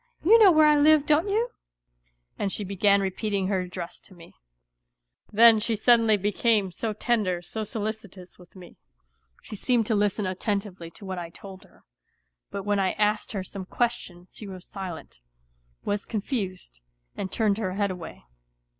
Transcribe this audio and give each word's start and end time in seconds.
You 0.25 0.39
know 0.39 0.51
where 0.51 0.65
I 0.65 0.77
live, 0.77 1.05
don't 1.05 1.29
you?" 1.29 1.49
And 2.39 2.51
she 2.51 2.63
began 2.63 3.01
repeating 3.01 3.49
her 3.49 3.59
address 3.61 3.99
to 3.99 4.15
me. 4.15 4.33
WHITE 5.27 5.29
NIGHTS 5.29 5.29
37 5.29 5.37
Then 5.55 5.59
she 5.59 5.75
suddenly 5.75 6.17
became 6.17 6.71
so 6.71 6.93
tender, 6.93 7.43
so 7.43 7.63
solicitous 7.63 8.39
with 8.39 8.55
me. 8.55 8.77
She 9.43 9.55
seemed 9.55 9.85
to 9.85 9.93
listen 9.93 10.25
attentively 10.25 10.89
to 10.89 11.05
what 11.05 11.19
I 11.19 11.29
told 11.29 11.65
her; 11.65 11.83
but 12.49 12.63
when 12.63 12.79
I 12.79 12.93
asked 12.93 13.33
her 13.33 13.43
some 13.43 13.65
question 13.65 14.25
she 14.31 14.47
was 14.47 14.65
silent, 14.65 15.19
was 15.85 16.05
confused, 16.05 16.79
and 17.15 17.31
turned 17.31 17.59
her 17.59 17.73
head 17.73 17.91
away. 17.91 18.23